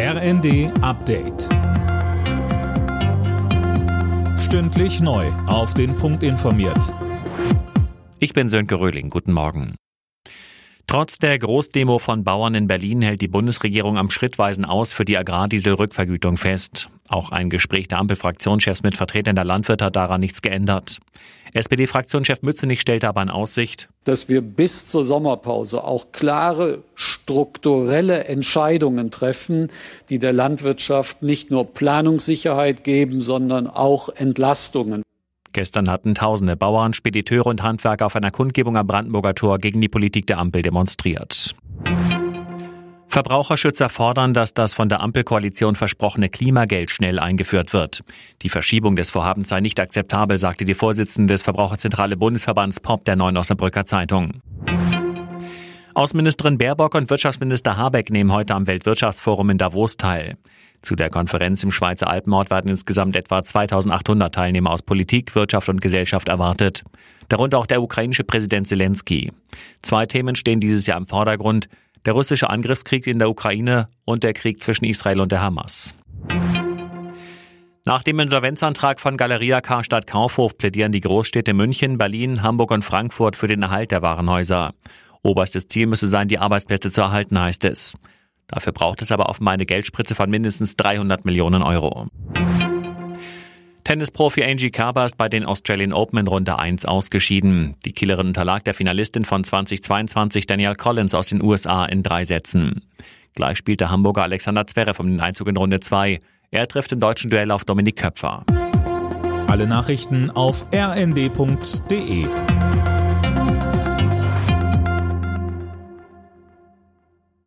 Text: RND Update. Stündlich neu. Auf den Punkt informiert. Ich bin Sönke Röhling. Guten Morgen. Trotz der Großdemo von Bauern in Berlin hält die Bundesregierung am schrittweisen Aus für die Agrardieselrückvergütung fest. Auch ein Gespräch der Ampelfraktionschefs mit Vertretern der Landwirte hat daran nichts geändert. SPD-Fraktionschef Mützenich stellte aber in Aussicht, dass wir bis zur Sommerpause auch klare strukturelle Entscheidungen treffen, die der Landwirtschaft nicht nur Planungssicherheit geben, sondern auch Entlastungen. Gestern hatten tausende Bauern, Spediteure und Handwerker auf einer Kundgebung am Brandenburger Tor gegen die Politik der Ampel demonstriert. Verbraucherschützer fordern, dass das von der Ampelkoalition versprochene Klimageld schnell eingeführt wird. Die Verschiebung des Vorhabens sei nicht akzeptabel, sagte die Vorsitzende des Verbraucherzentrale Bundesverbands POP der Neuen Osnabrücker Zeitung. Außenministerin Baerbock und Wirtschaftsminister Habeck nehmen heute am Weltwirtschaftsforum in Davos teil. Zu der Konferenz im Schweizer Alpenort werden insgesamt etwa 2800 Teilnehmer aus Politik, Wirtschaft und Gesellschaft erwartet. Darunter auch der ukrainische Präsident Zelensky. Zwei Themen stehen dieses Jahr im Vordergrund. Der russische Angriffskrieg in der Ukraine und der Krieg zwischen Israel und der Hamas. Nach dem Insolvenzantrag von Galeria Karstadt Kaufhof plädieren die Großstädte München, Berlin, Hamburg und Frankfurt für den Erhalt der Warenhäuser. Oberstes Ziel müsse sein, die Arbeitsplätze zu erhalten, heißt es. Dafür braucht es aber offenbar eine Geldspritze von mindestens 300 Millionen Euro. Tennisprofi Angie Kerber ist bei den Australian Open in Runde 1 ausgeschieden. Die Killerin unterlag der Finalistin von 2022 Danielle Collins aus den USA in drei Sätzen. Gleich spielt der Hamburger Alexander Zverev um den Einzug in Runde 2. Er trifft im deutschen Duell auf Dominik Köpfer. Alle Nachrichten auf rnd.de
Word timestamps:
RND 0.00 0.70
Update. 0.80 1.48
Stündlich 4.38 5.00
neu. 5.00 5.26
Auf 5.48 5.74
den 5.74 5.96
Punkt 5.96 6.22
informiert. 6.22 6.94
Ich 8.20 8.32
bin 8.32 8.48
Sönke 8.48 8.78
Röhling. 8.78 9.10
Guten 9.10 9.32
Morgen. 9.32 9.74
Trotz 10.86 11.18
der 11.18 11.36
Großdemo 11.36 11.98
von 11.98 12.22
Bauern 12.22 12.54
in 12.54 12.68
Berlin 12.68 13.02
hält 13.02 13.20
die 13.22 13.26
Bundesregierung 13.26 13.98
am 13.98 14.08
schrittweisen 14.08 14.64
Aus 14.64 14.92
für 14.92 15.04
die 15.04 15.18
Agrardieselrückvergütung 15.18 16.36
fest. 16.36 16.88
Auch 17.08 17.32
ein 17.32 17.50
Gespräch 17.50 17.88
der 17.88 17.98
Ampelfraktionschefs 17.98 18.84
mit 18.84 18.96
Vertretern 18.96 19.34
der 19.34 19.44
Landwirte 19.44 19.86
hat 19.86 19.96
daran 19.96 20.20
nichts 20.20 20.42
geändert. 20.42 21.00
SPD-Fraktionschef 21.54 22.42
Mützenich 22.42 22.80
stellte 22.80 23.08
aber 23.08 23.22
in 23.22 23.30
Aussicht, 23.30 23.88
dass 24.04 24.28
wir 24.28 24.42
bis 24.42 24.86
zur 24.86 25.04
Sommerpause 25.04 25.82
auch 25.82 26.12
klare 26.12 26.84
strukturelle 27.28 28.24
Entscheidungen 28.24 29.10
treffen, 29.10 29.68
die 30.08 30.18
der 30.18 30.32
Landwirtschaft 30.32 31.22
nicht 31.22 31.50
nur 31.50 31.74
Planungssicherheit 31.74 32.84
geben, 32.84 33.20
sondern 33.20 33.66
auch 33.66 34.08
Entlastungen. 34.08 35.02
Gestern 35.52 35.90
hatten 35.90 36.14
tausende 36.14 36.56
Bauern, 36.56 36.94
Spediteure 36.94 37.46
und 37.46 37.62
Handwerker 37.62 38.06
auf 38.06 38.16
einer 38.16 38.30
Kundgebung 38.30 38.78
am 38.78 38.86
Brandenburger 38.86 39.34
Tor 39.34 39.58
gegen 39.58 39.82
die 39.82 39.88
Politik 39.88 40.26
der 40.26 40.38
Ampel 40.38 40.62
demonstriert. 40.62 41.54
Verbraucherschützer 43.08 43.90
fordern, 43.90 44.32
dass 44.32 44.54
das 44.54 44.72
von 44.72 44.88
der 44.88 45.00
Ampelkoalition 45.00 45.74
versprochene 45.74 46.30
Klimageld 46.30 46.90
schnell 46.90 47.18
eingeführt 47.18 47.74
wird. 47.74 48.04
Die 48.40 48.48
Verschiebung 48.48 48.96
des 48.96 49.10
Vorhabens 49.10 49.50
sei 49.50 49.60
nicht 49.60 49.80
akzeptabel, 49.80 50.38
sagte 50.38 50.64
die 50.64 50.74
Vorsitzende 50.74 51.34
des 51.34 51.42
Verbraucherzentrale 51.42 52.16
Bundesverbands 52.16 52.80
POP 52.80 53.04
der 53.04 53.16
Neuen 53.16 53.36
Osnabrücker 53.36 53.84
Zeitung. 53.84 54.40
Außenministerin 55.98 56.58
Baerbock 56.58 56.94
und 56.94 57.10
Wirtschaftsminister 57.10 57.76
Habeck 57.76 58.10
nehmen 58.10 58.32
heute 58.32 58.54
am 58.54 58.68
Weltwirtschaftsforum 58.68 59.50
in 59.50 59.58
Davos 59.58 59.96
teil. 59.96 60.36
Zu 60.80 60.94
der 60.94 61.10
Konferenz 61.10 61.64
im 61.64 61.72
Schweizer 61.72 62.08
Alpenort 62.08 62.50
werden 62.50 62.70
insgesamt 62.70 63.16
etwa 63.16 63.42
2800 63.42 64.32
Teilnehmer 64.32 64.70
aus 64.70 64.82
Politik, 64.82 65.34
Wirtschaft 65.34 65.68
und 65.68 65.80
Gesellschaft 65.80 66.28
erwartet. 66.28 66.84
Darunter 67.28 67.58
auch 67.58 67.66
der 67.66 67.82
ukrainische 67.82 68.22
Präsident 68.22 68.68
Zelensky. 68.68 69.32
Zwei 69.82 70.06
Themen 70.06 70.36
stehen 70.36 70.60
dieses 70.60 70.86
Jahr 70.86 70.98
im 70.98 71.08
Vordergrund. 71.08 71.68
Der 72.06 72.12
russische 72.12 72.48
Angriffskrieg 72.48 73.08
in 73.08 73.18
der 73.18 73.28
Ukraine 73.28 73.88
und 74.04 74.22
der 74.22 74.34
Krieg 74.34 74.62
zwischen 74.62 74.84
Israel 74.84 75.18
und 75.20 75.32
der 75.32 75.42
Hamas. 75.42 75.96
Nach 77.84 78.02
dem 78.04 78.20
Insolvenzantrag 78.20 79.00
von 79.00 79.16
Galeria 79.16 79.62
Karstadt 79.62 80.06
Kaufhof 80.06 80.58
plädieren 80.58 80.92
die 80.92 81.00
Großstädte 81.00 81.54
München, 81.54 81.98
Berlin, 81.98 82.42
Hamburg 82.42 82.70
und 82.70 82.84
Frankfurt 82.84 83.34
für 83.34 83.48
den 83.48 83.62
Erhalt 83.62 83.90
der 83.90 84.02
Warenhäuser. 84.02 84.74
Oberstes 85.22 85.68
Ziel 85.68 85.86
müsse 85.86 86.08
sein, 86.08 86.28
die 86.28 86.38
Arbeitsplätze 86.38 86.90
zu 86.90 87.00
erhalten, 87.00 87.40
heißt 87.40 87.64
es. 87.64 87.98
Dafür 88.46 88.72
braucht 88.72 89.02
es 89.02 89.12
aber 89.12 89.28
offenbar 89.28 89.54
eine 89.54 89.66
Geldspritze 89.66 90.14
von 90.14 90.30
mindestens 90.30 90.76
300 90.76 91.24
Millionen 91.24 91.62
Euro. 91.62 92.08
Tennisprofi 93.84 94.44
Angie 94.44 94.70
Kerber 94.70 95.06
ist 95.06 95.16
bei 95.16 95.30
den 95.30 95.44
Australian 95.44 95.94
Open 95.94 96.18
in 96.18 96.26
Runde 96.26 96.58
1 96.58 96.84
ausgeschieden. 96.84 97.74
Die 97.86 97.92
Killerin 97.92 98.26
unterlag 98.28 98.62
der 98.64 98.74
Finalistin 98.74 99.24
von 99.24 99.44
2022 99.44 100.46
Danielle 100.46 100.74
Collins 100.74 101.14
aus 101.14 101.28
den 101.28 101.42
USA 101.42 101.86
in 101.86 102.02
drei 102.02 102.24
Sätzen. 102.24 102.82
Gleich 103.34 103.56
spielt 103.56 103.80
der 103.80 103.90
Hamburger 103.90 104.24
Alexander 104.24 104.66
Zverev 104.66 105.00
um 105.00 105.06
den 105.06 105.20
Einzug 105.20 105.48
in 105.48 105.56
Runde 105.56 105.80
2. 105.80 106.20
Er 106.50 106.66
trifft 106.66 106.92
im 106.92 107.00
deutschen 107.00 107.30
Duell 107.30 107.50
auf 107.50 107.64
Dominik 107.64 107.96
Köpfer. 107.96 108.44
Alle 109.46 109.66
Nachrichten 109.66 110.30
auf 110.30 110.66
rnd.de 110.74 112.26